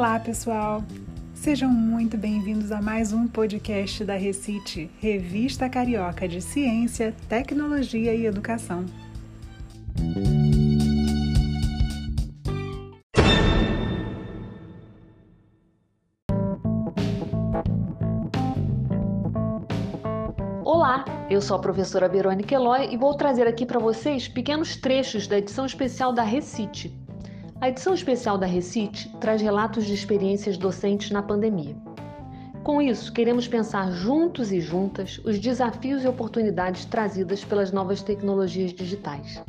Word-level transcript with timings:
Olá, 0.00 0.18
pessoal! 0.18 0.82
Sejam 1.34 1.68
muito 1.68 2.16
bem-vindos 2.16 2.72
a 2.72 2.80
mais 2.80 3.12
um 3.12 3.28
podcast 3.28 4.02
da 4.02 4.14
Recite, 4.14 4.90
Revista 4.98 5.68
Carioca 5.68 6.26
de 6.26 6.40
Ciência, 6.40 7.14
Tecnologia 7.28 8.14
e 8.14 8.24
Educação. 8.24 8.86
Olá, 20.64 21.04
eu 21.28 21.42
sou 21.42 21.58
a 21.58 21.60
professora 21.60 22.08
Verônica 22.08 22.54
Eloy 22.54 22.88
e 22.90 22.96
vou 22.96 23.14
trazer 23.14 23.46
aqui 23.46 23.66
para 23.66 23.78
vocês 23.78 24.26
pequenos 24.26 24.76
trechos 24.76 25.26
da 25.26 25.36
edição 25.36 25.66
especial 25.66 26.10
da 26.10 26.22
Recite. 26.22 26.90
A 27.60 27.68
edição 27.68 27.92
especial 27.92 28.38
da 28.38 28.46
Recite 28.46 29.10
traz 29.20 29.42
relatos 29.42 29.84
de 29.84 29.92
experiências 29.92 30.56
docentes 30.56 31.10
na 31.10 31.22
pandemia. 31.22 31.76
Com 32.64 32.80
isso, 32.80 33.12
queremos 33.12 33.46
pensar 33.46 33.90
juntos 33.92 34.50
e 34.50 34.62
juntas 34.62 35.20
os 35.26 35.38
desafios 35.38 36.02
e 36.02 36.08
oportunidades 36.08 36.86
trazidas 36.86 37.44
pelas 37.44 37.70
novas 37.70 38.02
tecnologias 38.02 38.72
digitais. 38.72 39.42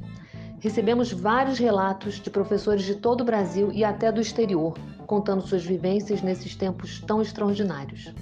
Recebemos 0.59 1.13
vários 1.13 1.57
relatos 1.57 2.19
de 2.19 2.29
professores 2.29 2.83
de 2.83 2.95
todo 2.95 3.21
o 3.21 3.25
Brasil 3.25 3.71
e 3.71 3.81
até 3.81 4.11
do 4.11 4.19
exterior, 4.19 4.77
contando 5.07 5.47
suas 5.47 5.63
vivências 5.63 6.21
nesses 6.21 6.53
tempos 6.53 6.99
tão 6.99 7.21
extraordinários. 7.21 8.13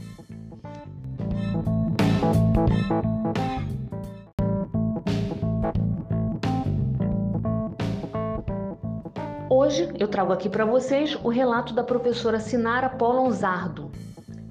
Hoje 9.70 9.88
eu 10.00 10.08
trago 10.08 10.34
aqui 10.34 10.50
para 10.50 10.66
vocês 10.66 11.14
o 11.24 11.30
relato 11.30 11.76
da 11.76 11.84
professora 11.84 12.40
Sinara 12.40 12.90
Polonzardo, 12.90 13.92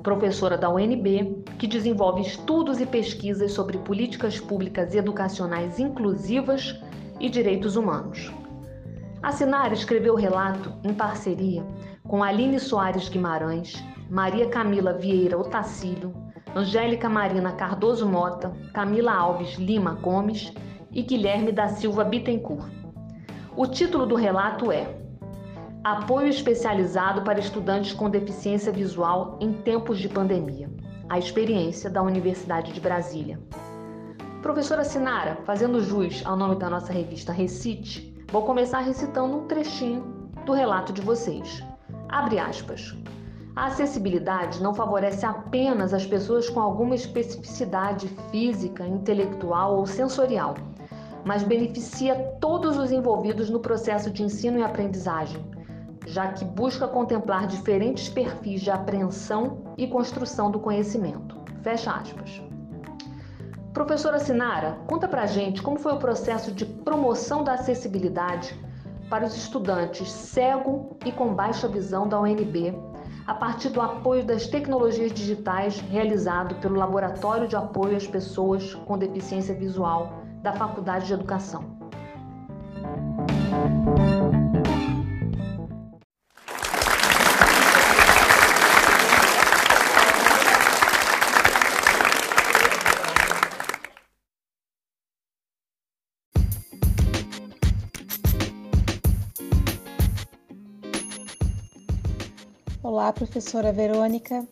professora 0.01 0.57
da 0.57 0.71
UNB, 0.71 1.43
que 1.59 1.67
desenvolve 1.67 2.21
estudos 2.21 2.81
e 2.81 2.87
pesquisas 2.87 3.51
sobre 3.51 3.79
políticas 3.79 4.39
públicas 4.39 4.95
educacionais 4.95 5.81
inclusivas 5.81 6.81
e 7.19 7.29
direitos 7.29 7.75
humanos. 7.75 8.33
A 9.21 9.33
Sinara 9.33 9.75
escreveu 9.75 10.15
o 10.15 10.17
relato 10.17 10.73
em 10.85 10.95
parceria 10.95 11.67
com 12.05 12.23
Aline 12.23 12.61
Soares 12.61 13.09
Guimarães, 13.09 13.75
Maria 14.09 14.49
Camila 14.49 14.93
Vieira 14.93 15.37
Otacílio, 15.37 16.15
Angélica 16.55 17.09
Marina 17.09 17.51
Cardoso 17.51 18.09
Mota, 18.09 18.53
Camila 18.73 19.15
Alves 19.15 19.57
Lima 19.57 19.95
Gomes 19.95 20.53
e 20.93 21.03
Guilherme 21.03 21.51
da 21.51 21.67
Silva 21.67 22.05
Bittencourt. 22.05 22.71
O 23.57 23.67
título 23.67 24.07
do 24.07 24.15
relato 24.15 24.71
é 24.71 25.08
Apoio 25.85 26.27
especializado 26.27 27.23
para 27.23 27.39
estudantes 27.39 27.93
com 27.93 28.11
deficiência 28.11 28.73
visual 28.73 29.39
em 29.41 29.53
tempos 29.53 30.01
de 30.01 30.09
pandemia. 30.09 30.69
A 31.09 31.21
experiência 31.21 31.89
da 31.89 32.03
Universidade 32.03 32.73
de 32.73 32.81
Brasília. 32.81 33.39
Professora 34.43 34.83
Sinara, 34.83 35.37
fazendo 35.45 35.81
jus 35.81 36.21
ao 36.27 36.37
nome 36.37 36.57
da 36.57 36.69
nossa 36.69 36.93
revista 36.93 37.33
Recite, 37.33 38.13
vou 38.33 38.43
começar 38.43 38.81
recitando 38.81 39.37
um 39.37 39.47
trechinho 39.47 40.03
do 40.45 40.53
relato 40.53 40.93
de 40.93 41.01
vocês. 41.01 41.63
Abre 42.09 42.41
aspas. 42.41 42.97
A 43.55 43.67
acessibilidade 43.67 44.61
não 44.61 44.75
favorece 44.75 45.25
apenas 45.25 45.95
as 45.95 46.05
pessoas 46.05 46.51
com 46.51 46.59
alguma 46.59 46.97
especificidade 46.97 48.09
física, 48.33 48.85
intelectual 48.85 49.77
ou 49.77 49.87
sensorial, 49.87 50.55
mas 51.25 51.45
beneficia 51.45 52.17
todos 52.41 52.77
os 52.77 52.91
envolvidos 52.91 53.49
no 53.49 53.61
processo 53.61 54.11
de 54.11 54.25
ensino 54.25 54.59
e 54.59 54.63
aprendizagem, 54.63 55.41
já 56.09 56.33
que 56.33 56.45
busca 56.45 56.89
contemplar 56.89 57.47
diferentes 57.47 58.09
perfis 58.09 58.63
de 58.63 58.71
apreensão 58.71 59.75
e 59.77 59.87
construção 59.87 60.51
do 60.51 60.59
conhecimento. 60.59 61.37
Fecha 61.63 61.93
aspas. 61.93 62.43
Professora 63.73 64.19
Sinara, 64.19 64.79
conta 64.87 65.07
pra 65.07 65.27
gente 65.27 65.63
como 65.63 65.79
foi 65.79 65.93
o 65.93 65.99
processo 65.99 66.51
de 66.51 66.65
promoção 66.65 67.45
da 67.45 67.53
acessibilidade 67.53 68.59
para 69.09 69.25
os 69.25 69.37
estudantes 69.37 70.11
cego 70.11 70.97
e 71.05 71.13
com 71.13 71.35
baixa 71.35 71.69
visão 71.69 72.09
da 72.09 72.21
UNB 72.21 72.75
a 73.27 73.35
partir 73.35 73.69
do 73.69 73.81
apoio 73.83 74.25
das 74.25 74.47
tecnologias 74.47 75.13
digitais 75.13 75.79
realizado 75.81 76.55
pelo 76.57 76.77
Laboratório 76.77 77.47
de 77.47 77.55
Apoio 77.55 77.95
às 77.95 78.07
Pessoas 78.07 78.75
com 78.75 78.97
Deficiência 78.97 79.55
Visual 79.55 80.25
da 80.43 80.55
Faculdade 80.55 81.07
de 81.07 81.13
Educação. 81.13 81.77
Olá, 102.81 103.13
professora 103.13 103.73
Verônica. 103.73 104.47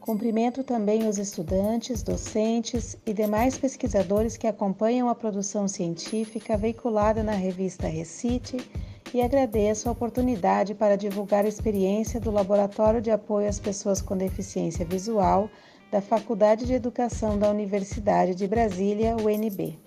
Cumprimento 0.00 0.62
também 0.62 1.08
os 1.08 1.16
estudantes, 1.16 2.02
docentes 2.02 2.94
e 3.06 3.14
demais 3.14 3.56
pesquisadores 3.56 4.36
que 4.36 4.46
acompanham 4.46 5.08
a 5.08 5.14
produção 5.14 5.66
científica 5.66 6.58
veiculada 6.58 7.22
na 7.22 7.32
revista 7.32 7.88
Recite 7.88 8.58
e 9.14 9.22
agradeço 9.22 9.88
a 9.88 9.92
oportunidade 9.92 10.74
para 10.74 10.94
divulgar 10.94 11.46
a 11.46 11.48
experiência 11.48 12.20
do 12.20 12.30
Laboratório 12.30 13.00
de 13.00 13.10
Apoio 13.10 13.48
às 13.48 13.58
Pessoas 13.58 14.02
com 14.02 14.14
Deficiência 14.14 14.84
Visual 14.84 15.48
da 15.90 16.02
Faculdade 16.02 16.66
de 16.66 16.74
Educação 16.74 17.38
da 17.38 17.48
Universidade 17.50 18.34
de 18.34 18.46
Brasília, 18.46 19.16
UNB. 19.16 19.78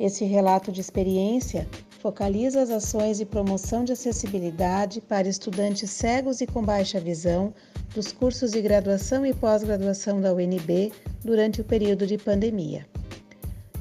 Este 0.00 0.24
relato 0.24 0.72
de 0.72 0.80
experiência 0.80 1.68
focaliza 2.04 2.60
as 2.60 2.68
ações 2.68 3.16
de 3.16 3.24
promoção 3.24 3.82
de 3.82 3.92
acessibilidade 3.92 5.00
para 5.00 5.26
estudantes 5.26 5.88
cegos 5.88 6.42
e 6.42 6.46
com 6.46 6.62
baixa 6.62 7.00
visão 7.00 7.54
dos 7.94 8.12
cursos 8.12 8.50
de 8.52 8.60
graduação 8.60 9.24
e 9.24 9.32
pós-graduação 9.32 10.20
da 10.20 10.30
UNB 10.34 10.92
durante 11.24 11.62
o 11.62 11.64
período 11.64 12.06
de 12.06 12.18
pandemia. 12.18 12.86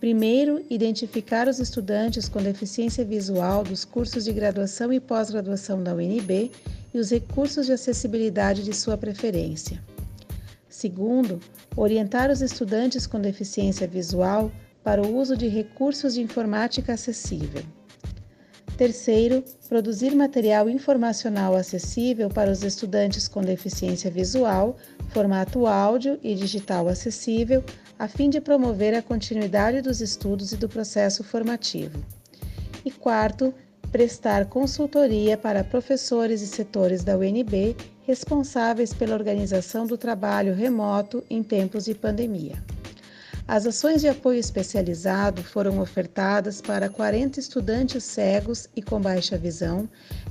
Primeiro, 0.00 0.64
identificar 0.70 1.46
os 1.46 1.58
estudantes 1.58 2.26
com 2.26 2.42
deficiência 2.42 3.04
visual 3.04 3.62
dos 3.62 3.84
cursos 3.84 4.24
de 4.24 4.32
graduação 4.32 4.90
e 4.90 4.98
pós-graduação 4.98 5.82
da 5.82 5.94
UNB 5.94 6.50
e 6.94 6.98
os 6.98 7.10
recursos 7.10 7.66
de 7.66 7.72
acessibilidade 7.72 8.64
de 8.64 8.74
sua 8.74 8.96
preferência. 8.96 9.78
Segundo, 10.70 11.38
orientar 11.76 12.30
os 12.30 12.40
estudantes 12.40 13.06
com 13.06 13.20
deficiência 13.20 13.86
visual 13.86 14.50
para 14.82 15.02
o 15.02 15.14
uso 15.18 15.36
de 15.36 15.48
recursos 15.48 16.14
de 16.14 16.22
informática 16.22 16.94
acessível. 16.94 17.62
Terceiro, 18.80 19.44
produzir 19.68 20.14
material 20.14 20.66
informacional 20.66 21.54
acessível 21.54 22.30
para 22.30 22.50
os 22.50 22.64
estudantes 22.64 23.28
com 23.28 23.42
deficiência 23.42 24.10
visual, 24.10 24.74
formato 25.10 25.66
áudio 25.66 26.18
e 26.22 26.34
digital 26.34 26.88
acessível, 26.88 27.62
a 27.98 28.08
fim 28.08 28.30
de 28.30 28.40
promover 28.40 28.94
a 28.94 29.02
continuidade 29.02 29.82
dos 29.82 30.00
estudos 30.00 30.52
e 30.52 30.56
do 30.56 30.66
processo 30.66 31.22
formativo. 31.22 32.02
E 32.82 32.90
quarto, 32.90 33.52
prestar 33.92 34.46
consultoria 34.46 35.36
para 35.36 35.62
professores 35.62 36.40
e 36.40 36.46
setores 36.46 37.04
da 37.04 37.18
UNB 37.18 37.76
responsáveis 38.06 38.94
pela 38.94 39.14
organização 39.14 39.86
do 39.86 39.98
trabalho 39.98 40.54
remoto 40.54 41.22
em 41.28 41.42
tempos 41.42 41.84
de 41.84 41.94
pandemia. 41.94 42.56
As 43.50 43.66
ações 43.66 44.00
de 44.00 44.06
apoio 44.06 44.38
especializado 44.38 45.42
foram 45.42 45.80
ofertadas 45.80 46.60
para 46.60 46.88
40 46.88 47.40
estudantes 47.40 48.04
cegos 48.04 48.68
e 48.76 48.80
com 48.80 49.00
baixa 49.00 49.36
visão, 49.36 49.88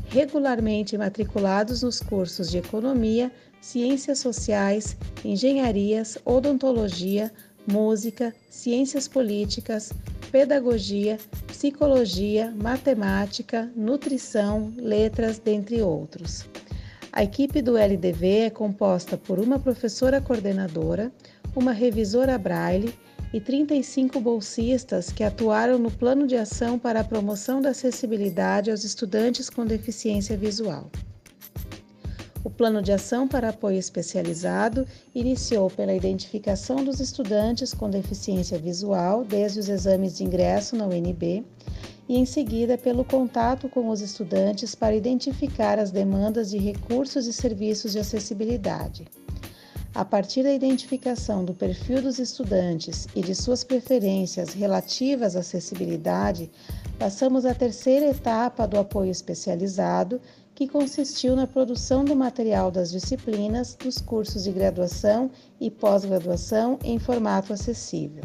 regularmente 0.07 0.97
matriculados 0.97 1.83
nos 1.83 1.99
cursos 1.99 2.49
de 2.49 2.59
Economia, 2.59 3.29
Ciências 3.59 4.19
Sociais, 4.19 4.95
Engenharias, 5.21 6.17
Odontologia, 6.23 7.29
Música, 7.69 8.33
Ciências 8.49 9.05
Políticas, 9.05 9.91
Pedagogia, 10.31 11.17
Psicologia, 11.45 12.53
Matemática, 12.55 13.69
Nutrição, 13.75 14.71
Letras, 14.77 15.37
dentre 15.39 15.81
outros. 15.81 16.45
A 17.11 17.23
equipe 17.23 17.61
do 17.61 17.75
LDV 17.75 18.45
é 18.45 18.49
composta 18.49 19.17
por 19.17 19.39
uma 19.39 19.59
professora 19.59 20.21
coordenadora, 20.21 21.11
uma 21.55 21.71
revisora 21.71 22.37
braille 22.37 22.93
e 23.33 23.39
35 23.39 24.19
bolsistas 24.19 25.11
que 25.11 25.23
atuaram 25.23 25.77
no 25.77 25.91
Plano 25.91 26.25
de 26.25 26.35
Ação 26.35 26.79
para 26.79 27.01
a 27.01 27.03
Promoção 27.03 27.61
da 27.61 27.69
Acessibilidade 27.69 28.71
aos 28.71 28.83
Estudantes 28.83 29.49
com 29.49 29.65
Deficiência 29.65 30.35
Visual. 30.35 30.89
O 32.43 32.49
Plano 32.49 32.81
de 32.81 32.91
Ação 32.91 33.27
para 33.27 33.49
Apoio 33.49 33.77
Especializado 33.77 34.87
iniciou 35.13 35.69
pela 35.69 35.93
identificação 35.93 36.83
dos 36.83 36.99
estudantes 36.99 37.73
com 37.73 37.89
deficiência 37.89 38.57
visual 38.57 39.25
desde 39.25 39.59
os 39.59 39.69
exames 39.69 40.17
de 40.17 40.23
ingresso 40.23 40.75
na 40.75 40.87
UNB 40.87 41.43
e, 42.07 42.17
em 42.17 42.25
seguida, 42.25 42.77
pelo 42.77 43.03
contato 43.03 43.67
com 43.67 43.89
os 43.89 44.01
estudantes 44.01 44.73
para 44.73 44.95
identificar 44.95 45.77
as 45.77 45.91
demandas 45.91 46.49
de 46.49 46.57
recursos 46.57 47.27
e 47.27 47.33
serviços 47.33 47.91
de 47.91 47.99
acessibilidade. 47.99 49.05
A 49.95 50.05
partir 50.05 50.43
da 50.43 50.53
identificação 50.53 51.43
do 51.43 51.53
perfil 51.53 52.01
dos 52.01 52.19
estudantes 52.19 53.07
e 53.15 53.21
de 53.21 53.33
suas 53.33 53.63
preferências 53.63 54.53
relativas 54.53 55.35
à 55.35 55.39
acessibilidade, 55.39 56.51
passamos 56.99 57.43
à 57.43 57.55
terceira 57.55 58.05
etapa 58.05 58.67
do 58.67 58.77
apoio 58.77 59.09
especializado, 59.09 60.21
que 60.53 60.67
consistiu 60.67 61.35
na 61.35 61.47
produção 61.47 62.05
do 62.05 62.15
material 62.15 62.69
das 62.69 62.91
disciplinas 62.91 63.75
dos 63.75 63.99
cursos 63.99 64.43
de 64.43 64.51
graduação 64.51 65.31
e 65.59 65.71
pós-graduação 65.71 66.77
em 66.83 66.99
formato 66.99 67.51
acessível. 67.51 68.23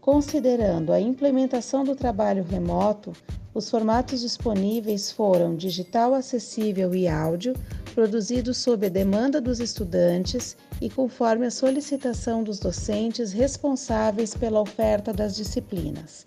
Considerando 0.00 0.92
a 0.92 1.00
implementação 1.00 1.84
do 1.84 1.94
trabalho 1.94 2.42
remoto, 2.42 3.12
os 3.54 3.70
formatos 3.70 4.20
disponíveis 4.20 5.12
foram 5.12 5.54
digital 5.54 6.12
acessível 6.12 6.94
e 6.94 7.06
áudio, 7.06 7.54
produzidos 7.94 8.58
sob 8.58 8.86
a 8.86 8.88
demanda 8.88 9.40
dos 9.40 9.60
estudantes 9.60 10.56
e 10.80 10.88
conforme 10.88 11.46
a 11.46 11.50
solicitação 11.50 12.42
dos 12.42 12.58
docentes 12.58 13.32
responsáveis 13.32 14.34
pela 14.34 14.60
oferta 14.60 15.12
das 15.12 15.36
disciplinas. 15.36 16.26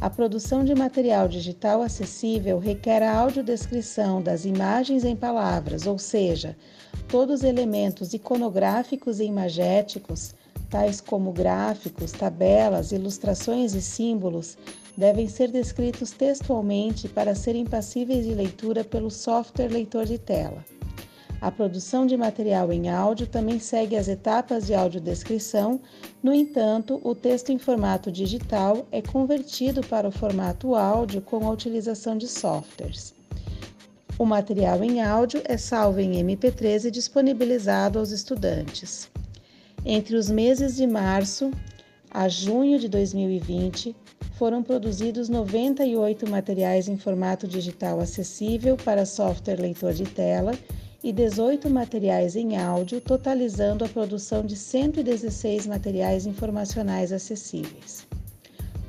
A 0.00 0.08
produção 0.08 0.64
de 0.64 0.74
material 0.74 1.28
digital 1.28 1.82
acessível 1.82 2.58
requer 2.58 3.02
a 3.02 3.14
audiodescrição 3.14 4.22
das 4.22 4.46
imagens 4.46 5.04
em 5.04 5.14
palavras, 5.14 5.86
ou 5.86 5.98
seja, 5.98 6.56
todos 7.06 7.40
os 7.40 7.44
elementos 7.44 8.14
iconográficos 8.14 9.20
e 9.20 9.24
imagéticos, 9.24 10.34
tais 10.70 11.00
como 11.00 11.32
gráficos, 11.32 12.12
tabelas, 12.12 12.92
ilustrações 12.92 13.74
e 13.74 13.82
símbolos, 13.82 14.56
devem 15.00 15.26
ser 15.26 15.50
descritos 15.50 16.10
textualmente 16.10 17.08
para 17.08 17.34
serem 17.34 17.64
passíveis 17.64 18.26
de 18.26 18.34
leitura 18.34 18.84
pelo 18.84 19.10
software 19.10 19.68
leitor 19.68 20.04
de 20.04 20.18
tela. 20.18 20.62
A 21.40 21.50
produção 21.50 22.06
de 22.06 22.18
material 22.18 22.70
em 22.70 22.90
áudio 22.90 23.26
também 23.26 23.58
segue 23.58 23.96
as 23.96 24.08
etapas 24.08 24.66
de 24.66 24.74
audiodescrição, 24.74 25.80
no 26.22 26.34
entanto, 26.34 27.00
o 27.02 27.14
texto 27.14 27.48
em 27.48 27.58
formato 27.58 28.12
digital 28.12 28.86
é 28.92 29.00
convertido 29.00 29.80
para 29.80 30.06
o 30.06 30.12
formato 30.12 30.74
áudio 30.74 31.22
com 31.22 31.46
a 31.46 31.50
utilização 31.50 32.18
de 32.18 32.28
softwares. 32.28 33.14
O 34.18 34.26
material 34.26 34.84
em 34.84 35.00
áudio 35.00 35.40
é 35.46 35.56
salvo 35.56 35.98
em 35.98 36.22
MP3 36.22 36.84
e 36.84 36.90
disponibilizado 36.90 37.98
aos 37.98 38.10
estudantes. 38.10 39.08
Entre 39.82 40.14
os 40.14 40.28
meses 40.28 40.76
de 40.76 40.86
março 40.86 41.50
a 42.10 42.28
junho 42.28 42.78
de 42.78 42.88
2020, 42.88 43.94
foram 44.32 44.62
produzidos 44.62 45.28
98 45.28 46.28
materiais 46.28 46.88
em 46.88 46.96
formato 46.96 47.46
digital 47.46 48.00
acessível 48.00 48.76
para 48.76 49.06
software 49.06 49.60
leitor 49.60 49.92
de 49.92 50.04
tela 50.04 50.52
e 51.04 51.12
18 51.12 51.70
materiais 51.70 52.36
em 52.36 52.56
áudio, 52.56 53.00
totalizando 53.00 53.84
a 53.84 53.88
produção 53.88 54.44
de 54.44 54.56
116 54.56 55.66
materiais 55.66 56.26
informacionais 56.26 57.12
acessíveis. 57.12 58.06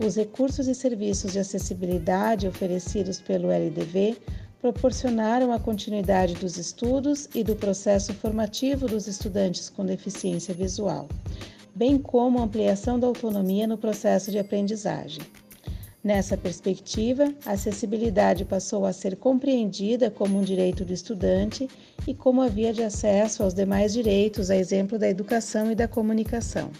Os 0.04 0.16
recursos 0.16 0.68
e 0.68 0.74
serviços 0.74 1.32
de 1.32 1.40
acessibilidade 1.40 2.48
oferecidos 2.48 3.22
pelo 3.22 3.52
LDV 3.52 4.18
proporcionaram 4.60 5.52
a 5.52 5.60
continuidade 5.60 6.34
dos 6.36 6.58
estudos 6.58 7.30
e 7.36 7.44
do 7.44 7.56
processo 7.56 8.14
formativo 8.14 8.88
dos 8.88 9.08
estudantes 9.08 9.70
com 9.70 9.86
deficiência 9.86 10.54
visual, 10.54 11.08
bem 11.74 11.98
como 11.98 12.42
ampliação 12.42 13.00
da 13.00 13.08
autonomia 13.08 13.66
no 13.66 13.78
processo 13.78 14.32
de 14.32 14.40
aprendizagem. 14.40 15.22
Nessa 16.04 16.36
perspectiva, 16.36 17.32
a 17.46 17.52
acessibilidade 17.52 18.44
passou 18.44 18.86
a 18.86 18.94
ser 18.94 19.16
compreendida 19.16 20.10
como 20.10 20.40
um 20.40 20.42
direito 20.42 20.84
do 20.84 20.92
estudante 20.92 21.70
e 22.08 22.14
como 22.14 22.42
a 22.42 22.48
via 22.48 22.74
de 22.74 22.82
acesso 22.82 23.44
aos 23.44 23.54
demais 23.54 23.94
direitos, 23.94 24.50
a 24.50 24.56
exemplo 24.56 24.98
da 24.98 25.08
educação 25.08 25.72
e 25.72 25.76
da 25.76 25.88
comunicação. 25.88 26.72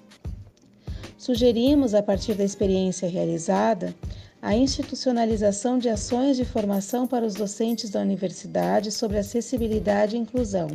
Sugerimos, 1.20 1.94
a 1.94 2.02
partir 2.02 2.34
da 2.34 2.44
experiência 2.44 3.08
realizada, 3.08 3.94
a 4.42 4.56
institucionalização 4.56 5.78
de 5.78 5.88
ações 5.88 6.36
de 6.36 6.44
formação 6.44 7.06
para 7.06 7.24
os 7.24 7.36
docentes 7.36 7.92
da 7.92 8.02
universidade 8.02 8.92
sobre 8.92 9.20
acessibilidade 9.20 10.16
e 10.16 10.20
inclusão, 10.20 10.68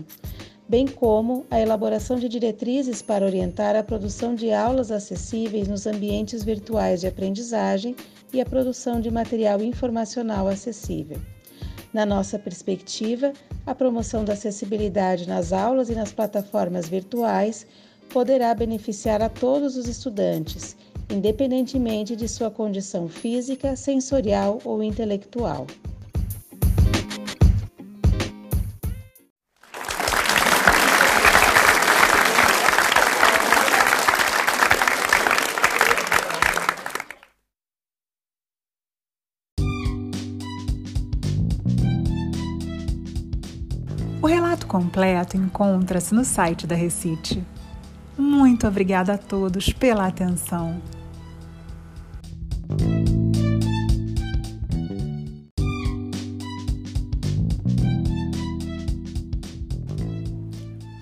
bem 0.69 0.87
como 0.87 1.47
a 1.51 1.61
elaboração 1.61 2.19
de 2.19 2.29
diretrizes 2.29 3.01
para 3.01 3.25
orientar 3.25 3.77
a 3.77 3.83
produção 3.83 4.35
de 4.35 4.53
aulas 4.53 4.91
acessíveis 4.91 5.69
nos 5.69 5.87
ambientes 5.87 6.43
virtuais 6.43 7.01
de 7.01 7.07
aprendizagem 7.07 7.95
e 8.33 8.41
a 8.41 8.45
produção 8.45 9.01
de 9.01 9.11
material 9.11 9.63
informacional 9.63 10.49
acessível. 10.49 11.19
Na 11.93 12.05
nossa 12.05 12.39
perspectiva, 12.39 13.33
a 13.65 13.75
promoção 13.75 14.25
da 14.25 14.33
acessibilidade 14.33 15.29
nas 15.29 15.53
aulas 15.53 15.89
e 15.89 15.95
nas 15.95 16.13
plataformas 16.13 16.89
virtuais 16.89 17.67
poderá 18.11 18.53
beneficiar 18.55 19.23
a 19.23 19.29
todos 19.29 19.77
os 19.77 19.87
estudantes, 19.87 20.77
independentemente 21.09 22.17
de 22.17 22.29
sua 22.29 22.51
condição 22.51 23.09
física, 23.09 23.77
sensorial 23.77 24.59
ou 24.65 24.83
intelectual. 24.83 25.67
O 44.27 44.29
relato 44.29 44.67
completo 44.67 45.37
encontra-se 45.37 46.13
no 46.13 46.25
site 46.25 46.67
da 46.67 46.75
Recite. 46.75 47.47
Muito 48.19 48.67
obrigada 48.67 49.13
a 49.13 49.17
todos 49.17 49.73
pela 49.73 50.05
atenção. 50.05 50.83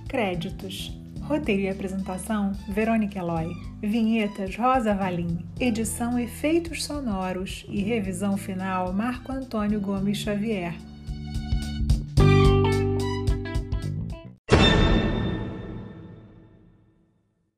Créditos. 0.06 0.94
Roteiro 1.22 1.62
e 1.62 1.68
apresentação: 1.70 2.52
Verônica 2.68 3.18
Eloy. 3.18 3.56
Vinhetas: 3.80 4.54
Rosa 4.54 4.94
Valim. 4.94 5.38
Edição: 5.58 6.18
Efeitos 6.18 6.84
sonoros 6.84 7.64
e 7.70 7.80
revisão 7.80 8.36
final: 8.36 8.92
Marco 8.92 9.32
Antônio 9.32 9.80
Gomes 9.80 10.18
Xavier. 10.18 10.74